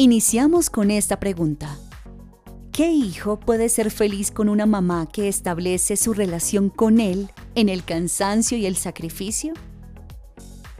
[0.00, 1.76] Iniciamos con esta pregunta.
[2.70, 7.68] ¿Qué hijo puede ser feliz con una mamá que establece su relación con él en
[7.68, 9.54] el cansancio y el sacrificio?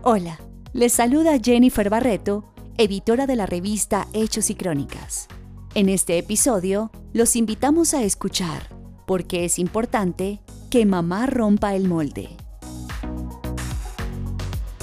[0.05, 0.39] Hola,
[0.73, 2.45] les saluda Jennifer Barreto,
[2.77, 5.27] editora de la revista Hechos y Crónicas.
[5.75, 8.69] En este episodio, los invitamos a escuchar
[9.05, 12.29] por qué es importante que mamá rompa el molde.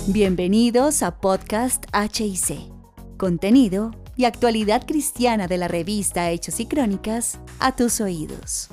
[0.07, 2.69] Bienvenidos a Podcast HIC.
[3.15, 8.69] Contenido y actualidad cristiana de la revista Hechos y Crónicas a tus oídos.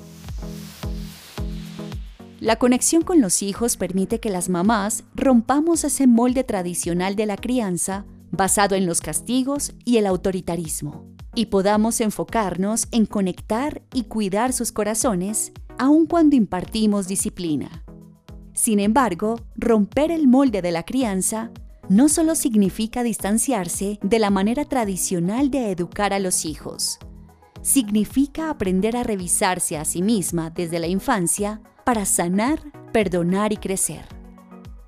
[2.41, 7.37] La conexión con los hijos permite que las mamás rompamos ese molde tradicional de la
[7.37, 14.53] crianza basado en los castigos y el autoritarismo, y podamos enfocarnos en conectar y cuidar
[14.53, 17.85] sus corazones aun cuando impartimos disciplina.
[18.55, 21.51] Sin embargo, romper el molde de la crianza
[21.93, 26.99] no solo significa distanciarse de la manera tradicional de educar a los hijos,
[27.61, 32.63] significa aprender a revisarse a sí misma desde la infancia para sanar,
[32.93, 34.07] perdonar y crecer.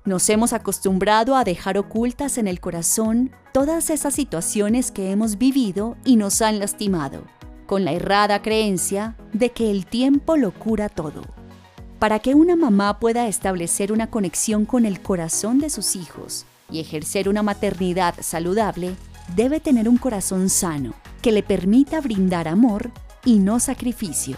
[0.03, 5.97] Nos hemos acostumbrado a dejar ocultas en el corazón todas esas situaciones que hemos vivido
[6.05, 7.21] y nos han lastimado,
[7.67, 11.21] con la errada creencia de que el tiempo lo cura todo.
[11.99, 16.79] Para que una mamá pueda establecer una conexión con el corazón de sus hijos y
[16.79, 18.95] ejercer una maternidad saludable,
[19.35, 22.91] debe tener un corazón sano que le permita brindar amor
[23.23, 24.37] y no sacrificio.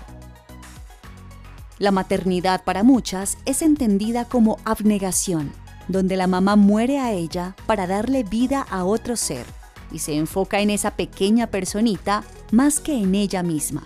[1.80, 5.52] La maternidad para muchas es entendida como abnegación,
[5.88, 9.46] donde la mamá muere a ella para darle vida a otro ser
[9.92, 13.84] y se enfoca en esa pequeña personita más que en ella misma.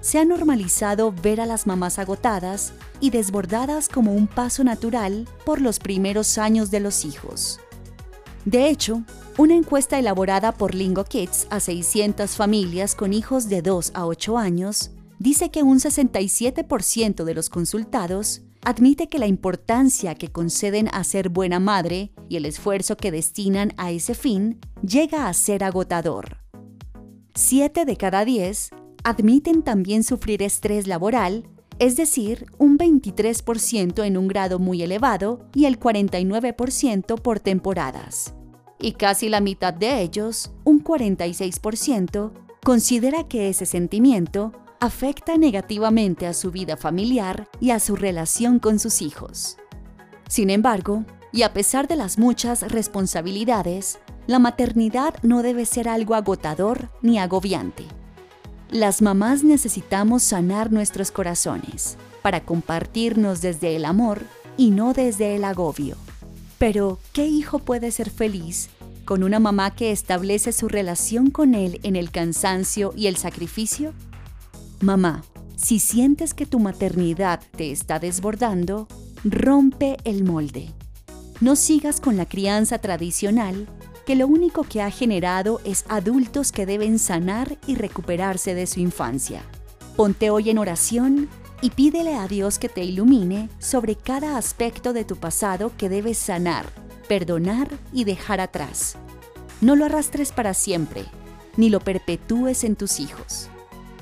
[0.00, 5.60] Se ha normalizado ver a las mamás agotadas y desbordadas como un paso natural por
[5.60, 7.60] los primeros años de los hijos.
[8.44, 9.02] De hecho,
[9.36, 14.38] una encuesta elaborada por Lingo Kids a 600 familias con hijos de 2 a 8
[14.38, 21.04] años dice que un 67% de los consultados admite que la importancia que conceden a
[21.04, 26.38] ser buena madre y el esfuerzo que destinan a ese fin llega a ser agotador.
[27.34, 28.70] 7 de cada 10
[29.04, 31.48] admiten también sufrir estrés laboral
[31.78, 38.34] es decir, un 23% en un grado muy elevado y el 49% por temporadas.
[38.80, 42.32] Y casi la mitad de ellos, un 46%,
[42.64, 48.78] considera que ese sentimiento afecta negativamente a su vida familiar y a su relación con
[48.78, 49.56] sus hijos.
[50.28, 56.14] Sin embargo, y a pesar de las muchas responsabilidades, la maternidad no debe ser algo
[56.14, 57.84] agotador ni agobiante.
[58.70, 64.22] Las mamás necesitamos sanar nuestros corazones para compartirnos desde el amor
[64.58, 65.96] y no desde el agobio.
[66.58, 68.68] Pero, ¿qué hijo puede ser feliz
[69.06, 73.94] con una mamá que establece su relación con él en el cansancio y el sacrificio?
[74.80, 75.24] Mamá,
[75.56, 78.86] si sientes que tu maternidad te está desbordando,
[79.24, 80.74] rompe el molde.
[81.40, 83.66] No sigas con la crianza tradicional
[84.08, 88.80] que lo único que ha generado es adultos que deben sanar y recuperarse de su
[88.80, 89.42] infancia.
[89.96, 91.28] Ponte hoy en oración
[91.60, 96.16] y pídele a Dios que te ilumine sobre cada aspecto de tu pasado que debes
[96.16, 96.64] sanar,
[97.06, 98.96] perdonar y dejar atrás.
[99.60, 101.04] No lo arrastres para siempre,
[101.58, 103.50] ni lo perpetúes en tus hijos.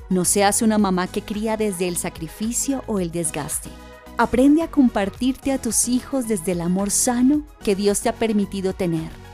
[0.08, 3.70] No seas una mamá que cría desde el sacrificio o el desgaste.
[4.18, 8.72] Aprende a compartirte a tus hijos desde el amor sano que Dios te ha permitido
[8.72, 9.25] tener